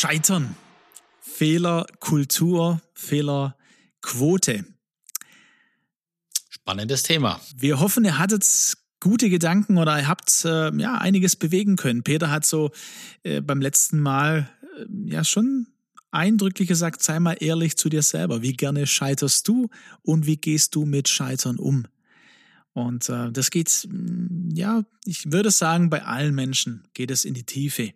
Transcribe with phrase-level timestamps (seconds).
[0.00, 0.56] Scheitern.
[1.20, 4.64] Fehlerkultur, Fehlerquote.
[6.48, 7.38] Spannendes Thema.
[7.54, 12.02] Wir hoffen, ihr hattet gute Gedanken oder ihr habt äh, ja einiges bewegen können.
[12.02, 12.70] Peter hat so
[13.24, 15.66] äh, beim letzten Mal äh, ja schon
[16.10, 18.40] eindrücklich gesagt, sei mal ehrlich zu dir selber.
[18.40, 19.68] Wie gerne scheiterst du
[20.00, 21.86] und wie gehst du mit Scheitern um?
[22.72, 23.86] Und äh, das geht,
[24.54, 27.92] ja, ich würde sagen, bei allen Menschen geht es in die Tiefe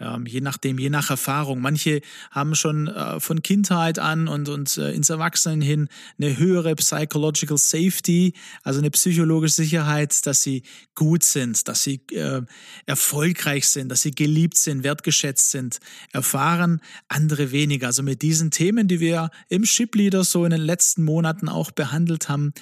[0.00, 1.60] ähm, je nachdem, je nach Erfahrung.
[1.60, 6.74] Manche haben schon äh, von Kindheit an und, und äh, ins Erwachsenen hin eine höhere
[6.74, 10.62] Psychological Safety, also eine psychologische Sicherheit, dass sie
[10.94, 12.42] gut sind, dass sie äh,
[12.86, 15.78] erfolgreich sind, dass sie geliebt sind, wertgeschätzt sind,
[16.12, 17.88] erfahren, andere weniger.
[17.88, 21.70] Also mit diesen Themen, die wir im Ship Leader so in den letzten Monaten auch
[21.70, 22.52] behandelt haben,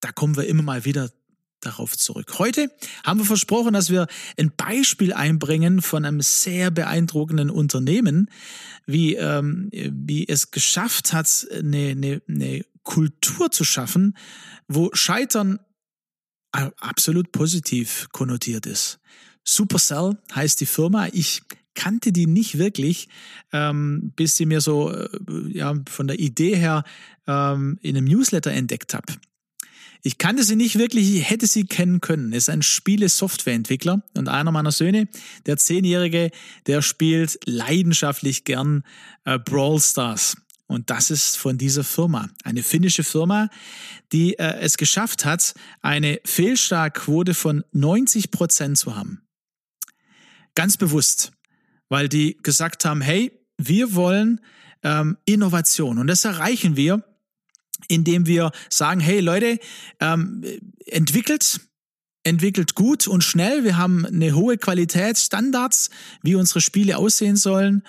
[0.00, 1.10] da kommen wir immer mal wieder
[1.60, 2.38] darauf zurück.
[2.38, 2.70] Heute
[3.04, 4.06] haben wir versprochen, dass wir
[4.38, 8.30] ein Beispiel einbringen von einem sehr beeindruckenden Unternehmen,
[8.86, 14.16] wie, ähm, wie es geschafft hat, eine, eine, eine Kultur zu schaffen,
[14.68, 15.58] wo Scheitern
[16.52, 18.98] absolut positiv konnotiert ist.
[19.44, 21.08] Supercell heißt die Firma.
[21.12, 21.42] Ich
[21.74, 23.08] kannte die nicht wirklich,
[23.52, 25.08] ähm, bis sie mir so äh,
[25.48, 26.84] ja, von der Idee her
[27.26, 29.14] ähm, in einem Newsletter entdeckt habe.
[30.02, 32.32] Ich kannte sie nicht wirklich, hätte sie kennen können.
[32.32, 35.08] ist ein Spiele-Softwareentwickler und einer meiner Söhne,
[35.46, 36.30] der Zehnjährige,
[36.66, 38.84] der spielt leidenschaftlich gern
[39.24, 40.36] äh, Brawl Stars.
[40.66, 42.30] Und das ist von dieser Firma.
[42.44, 43.50] Eine finnische Firma,
[44.12, 49.20] die äh, es geschafft hat, eine Fehlstartquote von 90 Prozent zu haben.
[50.54, 51.32] Ganz bewusst,
[51.88, 54.40] weil die gesagt haben, hey, wir wollen
[54.82, 55.98] ähm, Innovation.
[55.98, 57.04] Und das erreichen wir,
[57.88, 59.58] indem wir sagen, hey Leute,
[60.00, 60.44] ähm,
[60.86, 61.60] entwickelt,
[62.22, 63.64] entwickelt gut und schnell.
[63.64, 65.90] Wir haben eine hohe Qualität, Standards,
[66.22, 67.82] wie unsere Spiele aussehen sollen.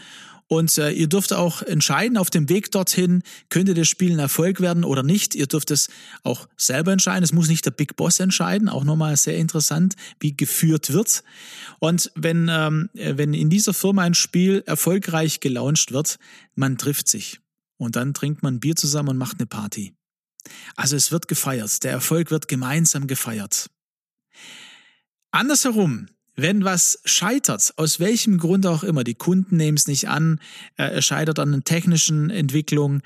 [0.51, 4.59] Und äh, ihr dürft auch entscheiden auf dem Weg dorthin, könnte das Spiel ein Erfolg
[4.59, 5.33] werden oder nicht.
[5.33, 5.87] Ihr dürft es
[6.23, 7.23] auch selber entscheiden.
[7.23, 8.67] Es muss nicht der Big Boss entscheiden.
[8.67, 11.23] Auch nochmal sehr interessant, wie geführt wird.
[11.79, 16.19] Und wenn, ähm, wenn in dieser Firma ein Spiel erfolgreich gelauncht wird,
[16.55, 17.39] man trifft sich
[17.81, 19.95] und dann trinkt man Bier zusammen und macht eine Party.
[20.75, 23.71] Also es wird gefeiert, der Erfolg wird gemeinsam gefeiert.
[25.31, 30.39] Andersherum, wenn was scheitert, aus welchem Grund auch immer, die Kunden nehmen es nicht an,
[30.77, 33.01] äh, es scheitert an den technischen Entwicklungen,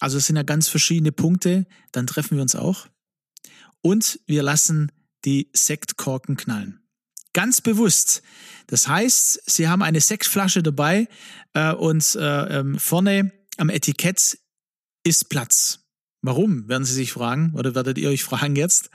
[0.00, 2.86] also es sind ja ganz verschiedene Punkte, dann treffen wir uns auch
[3.82, 4.90] und wir lassen
[5.24, 6.80] die Sektkorken knallen.
[7.34, 8.22] Ganz bewusst.
[8.68, 11.08] Das heißt, Sie haben eine Sektflasche dabei
[11.52, 14.38] äh, und äh, ähm, vorne am Etikett
[15.04, 15.80] ist Platz.
[16.26, 18.88] Warum, werden Sie sich fragen oder werdet ihr euch fragen jetzt?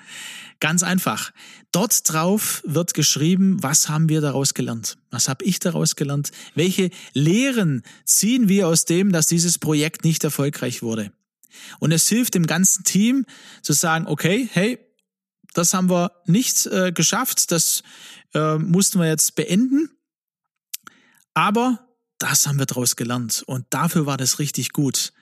[0.59, 1.31] Ganz einfach.
[1.71, 4.97] Dort drauf wird geschrieben, was haben wir daraus gelernt?
[5.11, 6.31] Was habe ich daraus gelernt?
[6.55, 11.11] Welche Lehren ziehen wir aus dem, dass dieses Projekt nicht erfolgreich wurde?
[11.77, 13.27] Und es hilft dem ganzen Team
[13.61, 14.79] zu sagen, okay, hey,
[15.53, 17.83] das haben wir nicht äh, geschafft, das
[18.33, 19.89] äh, mussten wir jetzt beenden.
[21.35, 21.88] Aber
[22.19, 25.13] das haben wir daraus gelernt und dafür war das richtig gut.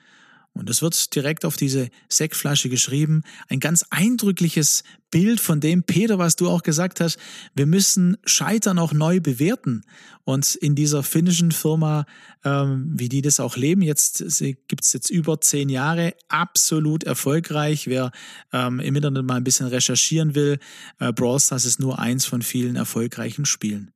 [0.54, 3.22] Und es wird direkt auf diese Sektflasche geschrieben.
[3.48, 7.18] Ein ganz eindrückliches Bild von dem, Peter, was du auch gesagt hast.
[7.54, 9.82] Wir müssen Scheitern auch neu bewerten.
[10.24, 12.06] Und in dieser finnischen Firma,
[12.44, 14.24] ähm, wie die das auch leben, jetzt
[14.68, 17.86] gibt's jetzt über zehn Jahre, absolut erfolgreich.
[17.86, 18.10] Wer
[18.52, 20.58] ähm, im Internet mal ein bisschen recherchieren will,
[20.98, 23.92] äh, Brawl Stars ist nur eins von vielen erfolgreichen Spielen.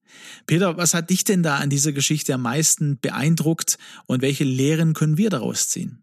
[0.46, 4.94] Peter, was hat dich denn da an dieser Geschichte am meisten beeindruckt und welche Lehren
[4.94, 6.01] können wir daraus ziehen?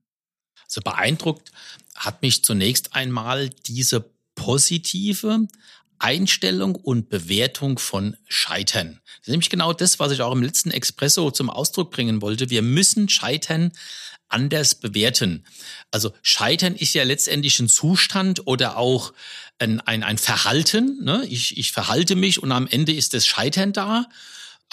[0.69, 1.51] So beeindruckt
[1.95, 4.05] hat mich zunächst einmal diese
[4.35, 5.47] positive
[5.97, 9.01] Einstellung und Bewertung von Scheitern.
[9.03, 12.49] Das ist nämlich genau das, was ich auch im letzten Expresso zum Ausdruck bringen wollte.
[12.49, 13.71] Wir müssen Scheitern
[14.29, 15.43] anders bewerten.
[15.91, 19.11] Also Scheitern ist ja letztendlich ein Zustand oder auch
[19.57, 21.03] ein, ein, ein Verhalten.
[21.03, 21.25] Ne?
[21.27, 24.05] Ich, ich verhalte mich und am Ende ist das Scheitern da.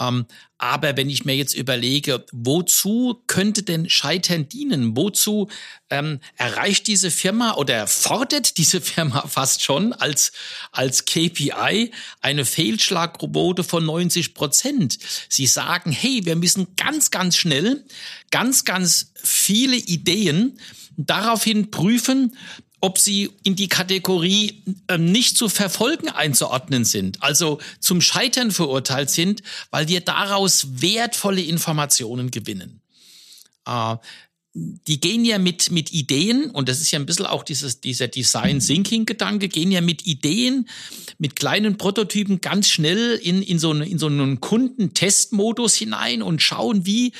[0.01, 0.27] Ähm,
[0.59, 4.97] aber wenn ich mir jetzt überlege, wozu könnte denn Scheitern dienen?
[4.97, 5.49] Wozu
[5.91, 10.33] ähm, erreicht diese Firma oder fordert diese Firma fast schon als,
[10.73, 14.99] als KPI eine Fehlschlagquote von 90 Prozent?
[15.29, 17.85] Sie sagen, hey, wir müssen ganz, ganz schnell
[18.31, 20.59] ganz, ganz viele Ideen
[20.97, 22.37] daraufhin prüfen,
[22.81, 29.11] ob sie in die Kategorie äh, nicht zu verfolgen einzuordnen sind, also zum Scheitern verurteilt
[29.11, 32.81] sind, weil wir daraus wertvolle Informationen gewinnen.
[33.67, 33.97] Äh,
[34.59, 38.09] die gehen ja mit, mit Ideen, und das ist ja ein bisschen auch dieses, dieser
[38.09, 40.67] Design Thinking Gedanke, gehen ja mit Ideen,
[41.19, 46.87] mit kleinen Prototypen ganz schnell in, in so, in so einen Kundentestmodus hinein und schauen,
[46.87, 47.13] wie,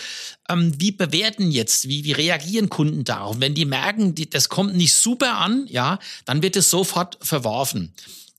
[0.49, 3.39] ähm, wie bewerten jetzt, wie, wie reagieren Kunden darauf.
[3.39, 7.93] Wenn die merken, die, das kommt nicht super an, ja, dann wird es sofort verworfen.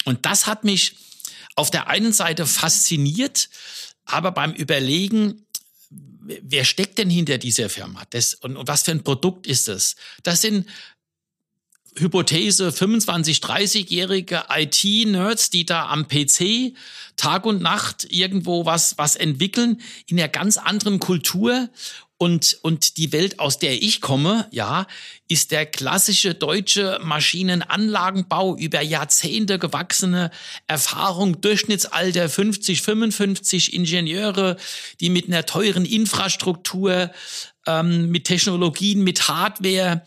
[0.06, 0.96] Und das hat mich
[1.56, 3.50] auf der einen Seite fasziniert,
[4.06, 5.47] aber beim Überlegen,
[6.42, 8.04] wer steckt denn hinter dieser Firma?
[8.10, 9.96] Das, und, und was für ein Produkt ist das?
[10.24, 10.66] Das sind
[12.00, 16.74] Hypothese 25, 30-jährige IT-Nerds, die da am PC
[17.16, 21.70] Tag und Nacht irgendwo was, was entwickeln in einer ganz anderen Kultur
[22.18, 24.88] und, und die Welt, aus der ich komme, ja,
[25.28, 30.32] ist der klassische deutsche Maschinenanlagenbau über Jahrzehnte gewachsene
[30.66, 34.58] Erfahrung, Durchschnittsalter 50, 55 Ingenieure,
[35.00, 37.12] die mit einer teuren Infrastruktur,
[37.68, 40.04] ähm, mit Technologien, mit Hardware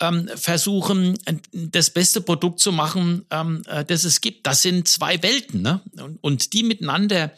[0.00, 1.16] ähm, versuchen,
[1.52, 4.46] das beste Produkt zu machen, ähm, äh, das es gibt.
[4.46, 5.80] Das sind zwei Welten, ne?
[5.96, 7.30] Und, und die miteinander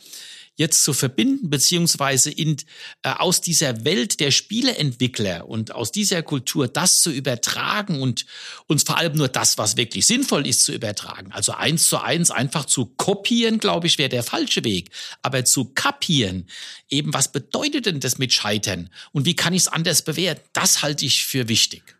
[0.56, 2.56] jetzt zu verbinden, beziehungsweise in,
[3.02, 8.26] äh, aus dieser Welt der Spieleentwickler und aus dieser Kultur das zu übertragen und
[8.66, 11.32] uns vor allem nur das, was wirklich sinnvoll ist, zu übertragen.
[11.32, 14.90] Also eins zu eins einfach zu kopieren, glaube ich, wäre der falsche Weg.
[15.22, 16.46] Aber zu kapieren,
[16.88, 20.82] eben was bedeutet denn das mit Scheitern und wie kann ich es anders bewerten, das
[20.82, 21.96] halte ich für wichtig.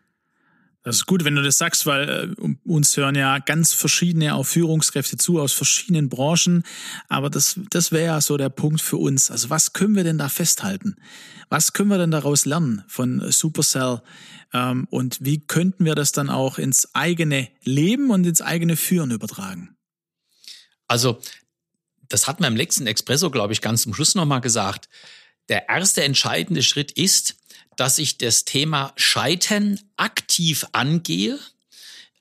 [0.85, 4.43] Das ist gut, wenn du das sagst, weil äh, uns hören ja ganz verschiedene auch
[4.43, 6.63] Führungskräfte zu aus verschiedenen Branchen.
[7.09, 9.31] Aber das, das wäre ja so der Punkt für uns.
[9.31, 10.95] Also was können wir denn da festhalten?
[11.49, 14.03] Was können wir denn daraus lernen von Supercell?
[14.53, 19.09] Ähm, und wie könnten wir das dann auch ins eigene Leben und ins eigene Führen
[19.09, 19.75] übertragen?
[20.87, 21.19] Also,
[22.09, 24.87] das hat man im letzten Expresso, glaube ich, ganz zum Schluss nochmal gesagt.
[25.49, 27.37] Der erste entscheidende Schritt ist,
[27.75, 31.37] dass ich das Thema Scheitern aktiv angehe,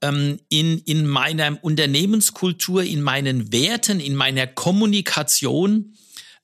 [0.03, 5.97] ähm, in, in meiner Unternehmenskultur, in meinen Werten, in meiner Kommunikation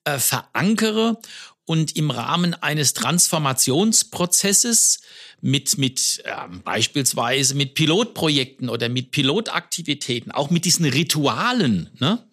[0.05, 1.19] äh, verankere
[1.67, 5.01] und im Rahmen eines Transformationsprozesses
[5.41, 12.27] mit, mit äh, beispielsweise mit Pilotprojekten oder mit Pilotaktivitäten, auch mit diesen Ritualen, ne,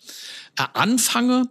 [0.57, 1.47] äh, anfange,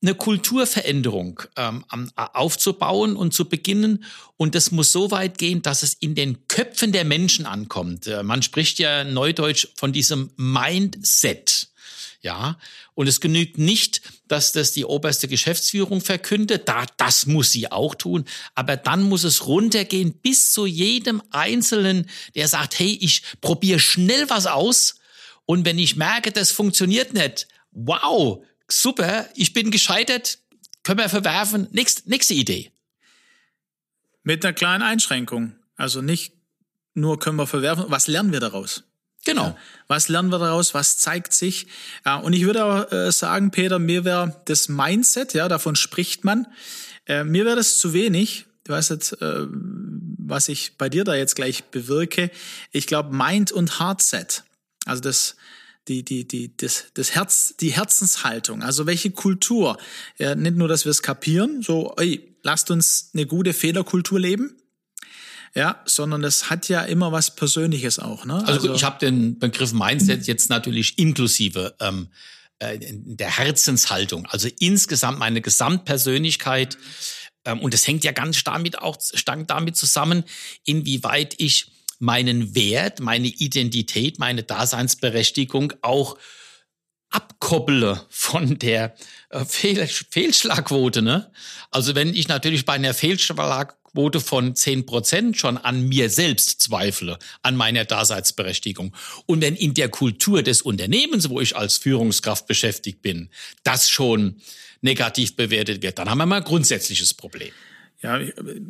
[0.00, 1.84] eine Kulturveränderung ähm,
[2.14, 4.04] aufzubauen und zu beginnen.
[4.36, 8.06] Und das muss so weit gehen, dass es in den Köpfen der Menschen ankommt.
[8.06, 11.68] Äh, man spricht ja neudeutsch von diesem Mindset.
[12.20, 12.58] Ja,
[12.94, 16.68] und es genügt nicht, dass das die oberste Geschäftsführung verkündet.
[16.68, 18.24] Da, das muss sie auch tun.
[18.56, 24.28] Aber dann muss es runtergehen bis zu jedem Einzelnen, der sagt, hey, ich probiere schnell
[24.30, 24.96] was aus.
[25.46, 30.38] Und wenn ich merke, das funktioniert nicht, wow, super, ich bin gescheitert,
[30.82, 32.70] können wir verwerfen, nächste, nächste Idee.
[34.22, 35.56] Mit einer kleinen Einschränkung.
[35.76, 36.34] Also nicht
[36.94, 38.84] nur können wir verwerfen, was lernen wir daraus?
[39.24, 39.56] Genau.
[39.88, 40.74] Was lernen wir daraus?
[40.74, 41.66] Was zeigt sich?
[42.22, 46.46] Und ich würde auch äh, sagen, Peter, mir wäre das Mindset, ja, davon spricht man.
[47.06, 48.46] Äh, mir wäre das zu wenig.
[48.64, 52.30] Du weißt jetzt, äh, was ich bei dir da jetzt gleich bewirke.
[52.70, 54.44] Ich glaube, Mind und Heartset.
[54.84, 55.36] Also das
[55.88, 59.78] die, die, die, das, das Herz, die Herzenshaltung, also welche Kultur.
[60.18, 64.56] Ja, nicht nur, dass wir es kapieren, so, ey, lasst uns eine gute Fehlerkultur leben,
[65.54, 68.24] ja, sondern das hat ja immer was Persönliches auch.
[68.24, 68.34] Ne?
[68.34, 72.08] Also, also ich habe den Begriff Mindset jetzt natürlich inklusive ähm,
[72.58, 76.76] äh, der Herzenshaltung, also insgesamt meine Gesamtpersönlichkeit.
[77.44, 80.24] Ähm, und es hängt ja ganz damit auch stark damit zusammen,
[80.64, 86.16] inwieweit ich meinen Wert, meine Identität, meine Daseinsberechtigung auch
[87.10, 88.94] abkopple von der
[89.30, 91.02] äh, Fehl Fehlschlagquote.
[91.02, 91.30] Ne?
[91.70, 97.18] Also wenn ich natürlich bei einer Fehlschlagquote von zehn Prozent schon an mir selbst zweifle,
[97.42, 98.94] an meiner Daseinsberechtigung.
[99.26, 103.30] Und wenn in der Kultur des Unternehmens, wo ich als Führungskraft beschäftigt bin,
[103.64, 104.40] das schon
[104.82, 107.52] negativ bewertet wird, dann haben wir mal ein grundsätzliches Problem.
[108.00, 108.20] Ja,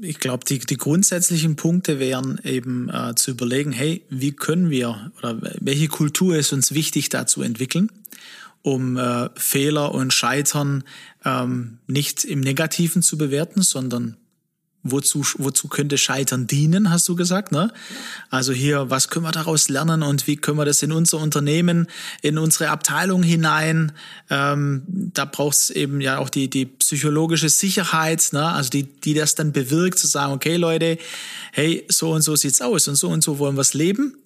[0.00, 5.12] ich glaube, die, die grundsätzlichen Punkte wären eben äh, zu überlegen, hey, wie können wir
[5.18, 7.90] oder welche Kultur ist uns wichtig da zu entwickeln?
[8.62, 10.84] um äh, Fehler und Scheitern
[11.24, 14.16] ähm, nicht im Negativen zu bewerten, sondern
[14.82, 17.72] wozu, wozu könnte Scheitern dienen, hast du gesagt, ne?
[18.30, 21.88] Also hier, was können wir daraus lernen und wie können wir das in unser Unternehmen,
[22.22, 23.92] in unsere Abteilung hinein?
[24.30, 28.46] Ähm, da braucht es eben ja auch die, die psychologische Sicherheit, ne?
[28.46, 30.98] Also die, die das dann bewirkt, zu sagen, okay, Leute,
[31.52, 34.16] hey, so und so sieht's aus und so und so wollen wir es leben.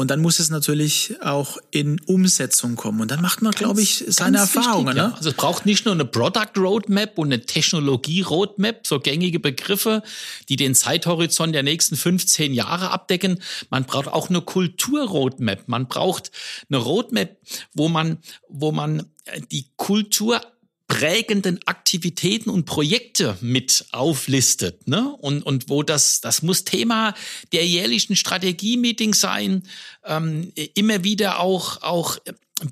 [0.00, 3.00] Und dann muss es natürlich auch in Umsetzung kommen.
[3.02, 4.86] Und dann macht man, glaube ich, seine Erfahrungen.
[4.86, 5.10] Wichtig, ne?
[5.10, 5.16] ja.
[5.16, 10.02] Also es braucht nicht nur eine Product Roadmap und eine Technologie Roadmap, so gängige Begriffe,
[10.48, 13.42] die den Zeithorizont der nächsten 15 Jahre abdecken.
[13.68, 15.68] Man braucht auch eine Kultur Roadmap.
[15.68, 16.30] Man braucht
[16.70, 17.36] eine Roadmap,
[17.74, 19.06] wo man, wo man
[19.52, 20.40] die Kultur
[21.00, 24.86] prägenden Aktivitäten und Projekte mit auflistet.
[24.86, 25.16] Ne?
[25.20, 27.14] Und, und wo das, das muss Thema
[27.52, 29.62] der jährlichen Strategie-Meetings sein,
[30.04, 32.18] ähm, immer wieder auch, auch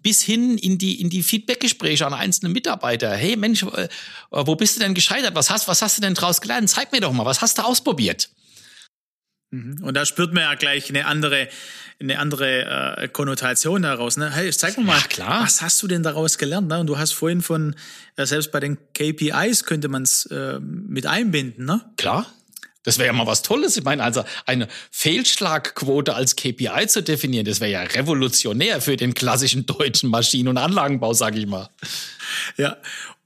[0.02, 3.16] bis hin in die, in die Feedbackgespräche an einzelne Mitarbeiter.
[3.16, 3.88] Hey Mensch, äh,
[4.30, 5.34] wo bist du denn gescheitert?
[5.34, 6.68] Was hast, was hast du denn draus gelernt?
[6.68, 8.28] Zeig mir doch mal, was hast du ausprobiert?
[9.50, 9.82] Mhm.
[9.82, 11.48] Und da spürt man ja gleich eine andere,
[12.00, 14.16] eine andere äh, Konnotation daraus.
[14.16, 14.30] Ne?
[14.30, 15.42] Hey, zeig mir mal, ja, klar.
[15.42, 16.68] was hast du denn daraus gelernt?
[16.68, 16.80] Ne?
[16.80, 17.74] Und du hast vorhin von,
[18.16, 21.64] äh, selbst bei den KPIs könnte man es äh, mit einbinden.
[21.64, 21.80] Ne?
[21.96, 22.26] Klar.
[22.84, 23.76] Das wäre ja mal was Tolles.
[23.76, 29.12] Ich meine, also eine Fehlschlagquote als KPI zu definieren, das wäre ja revolutionär für den
[29.12, 31.68] klassischen deutschen Maschinen- und Anlagenbau, sage ich mal.
[32.56, 32.78] Ja,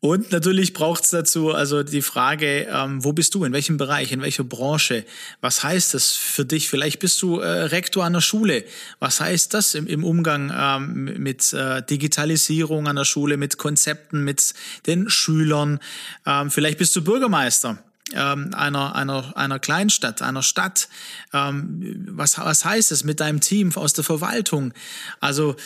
[0.05, 4.11] und natürlich braucht es dazu also die Frage, ähm, wo bist du, in welchem Bereich,
[4.11, 5.05] in welcher Branche?
[5.41, 6.69] Was heißt das für dich?
[6.69, 8.65] Vielleicht bist du äh, Rektor an der Schule.
[8.99, 14.25] Was heißt das im, im Umgang ähm, mit äh, Digitalisierung an der Schule, mit Konzepten,
[14.25, 14.55] mit
[14.89, 15.79] den Schülern?
[16.27, 17.79] Ähm, vielleicht bist du Bürgermeister
[18.15, 20.89] ähm, einer, einer, einer Kleinstadt, einer Stadt.
[21.33, 24.73] Ähm, was, was heißt es mit deinem Team aus der Verwaltung?
[25.21, 25.57] Also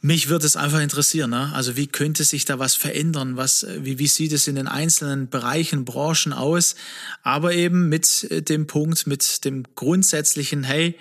[0.00, 1.30] mich würde es einfach interessieren.
[1.30, 1.52] Ne?
[1.54, 3.36] Also wie könnte sich da was verändern?
[3.36, 6.74] Was, wie, wie sieht es in den einzelnen Bereichen, Branchen aus?
[7.22, 10.98] Aber eben mit äh, dem Punkt, mit dem grundsätzlichen, hey,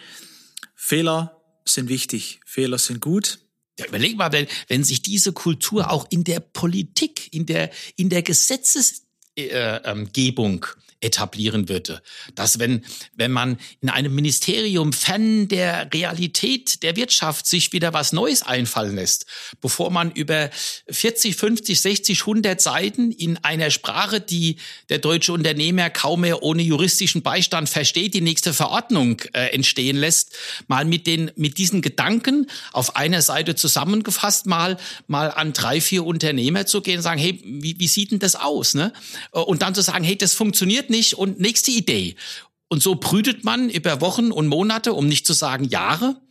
[0.75, 3.39] Fehler sind wichtig, Fehler sind gut.
[3.79, 8.09] Ja, überleg mal, wenn, wenn sich diese Kultur auch in der Politik, in der, in
[8.09, 9.05] der Gesetzesgebung
[9.37, 10.11] äh, ähm,
[11.01, 12.01] etablieren würde.
[12.35, 12.83] Dass wenn,
[13.15, 18.95] wenn man in einem Ministerium fern der Realität der Wirtschaft sich wieder was Neues einfallen
[18.95, 19.25] lässt,
[19.61, 20.49] bevor man über
[20.89, 24.57] 40, 50, 60, 100 Seiten in einer Sprache, die
[24.89, 30.35] der deutsche Unternehmer kaum mehr ohne juristischen Beistand versteht, die nächste Verordnung äh, entstehen lässt,
[30.67, 34.77] mal mit den, mit diesen Gedanken auf einer Seite zusammengefasst mal,
[35.07, 38.35] mal an drei, vier Unternehmer zu gehen und sagen, hey, wie, wie sieht denn das
[38.35, 38.73] aus?
[38.73, 38.91] Ne?
[39.31, 42.15] Und dann zu sagen, hey, das funktioniert nicht und nächste Idee.
[42.67, 46.21] Und so brütet man über Wochen und Monate, um nicht zu sagen Jahre.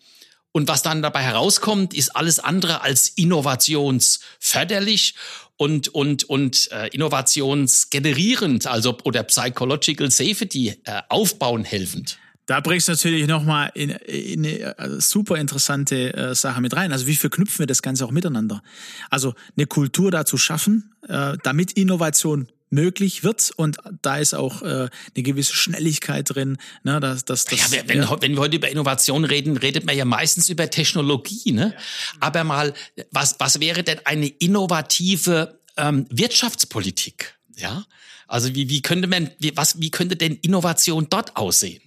[0.52, 5.14] Und was dann dabei herauskommt, ist alles andere als innovationsförderlich
[5.56, 12.18] und und und äh, innovationsgenerierend, also oder psychological safety äh, aufbauen helfend.
[12.46, 16.92] Da bringst du natürlich nochmal in, in eine äh, super interessante äh, Sache mit rein.
[16.92, 18.62] Also wie verknüpfen wir das Ganze auch miteinander?
[19.10, 24.66] Also eine Kultur dazu schaffen, äh, damit Innovation möglich wird und da ist auch äh,
[24.66, 26.58] eine gewisse Schnelligkeit drin.
[26.82, 28.16] Ne, dass, dass, das, ja, wenn, ja.
[28.20, 31.52] wenn wir heute über Innovation reden, redet man ja meistens über Technologie.
[31.52, 31.74] Ne?
[32.20, 32.74] Aber mal,
[33.10, 37.34] was, was wäre denn eine innovative ähm, Wirtschaftspolitik?
[37.56, 37.84] Ja,
[38.26, 41.82] also wie, wie könnte man, wie, was, wie könnte denn Innovation dort aussehen?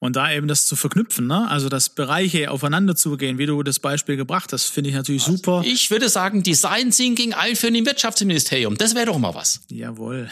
[0.00, 1.48] Und da eben das zu verknüpfen, ne?
[1.50, 5.36] also dass Bereiche aufeinander zugehen, wie du das Beispiel gebracht hast, finde ich natürlich also
[5.36, 5.62] super.
[5.64, 8.78] Ich würde sagen, Design Thinking einführen im Wirtschaftsministerium.
[8.78, 9.60] Das wäre doch mal was.
[9.68, 10.30] Jawohl.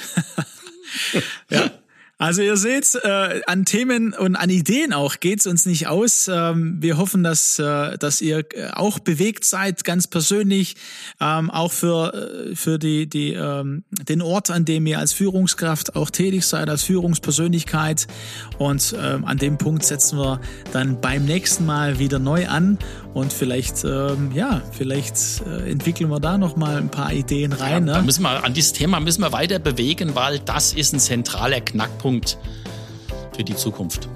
[1.50, 1.70] ja.
[2.20, 6.26] Also ihr seht, äh, an Themen und an Ideen auch geht's uns nicht aus.
[6.26, 10.74] Ähm, wir hoffen, dass, äh, dass ihr äh, auch bewegt seid, ganz persönlich,
[11.20, 12.12] ähm, auch für,
[12.50, 16.68] äh, für die, die, ähm, den Ort, an dem ihr als Führungskraft auch tätig seid,
[16.68, 18.08] als Führungspersönlichkeit.
[18.58, 20.40] Und ähm, an dem Punkt setzen wir
[20.72, 22.78] dann beim nächsten Mal wieder neu an.
[23.14, 27.72] Und vielleicht, ähm, ja, vielleicht äh, entwickeln wir da nochmal ein paar Ideen rein.
[27.72, 27.92] Ja, ne?
[27.92, 31.60] da müssen wir, an dieses Thema müssen wir weiter bewegen, weil das ist ein zentraler
[31.60, 32.38] Knackpunkt Punkt
[33.36, 34.08] für die Zukunft.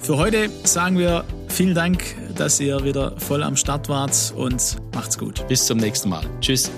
[0.00, 2.02] Für heute sagen wir vielen Dank,
[2.36, 5.46] dass ihr wieder voll am Start wart und macht's gut.
[5.48, 6.24] Bis zum nächsten Mal.
[6.40, 6.70] Tschüss.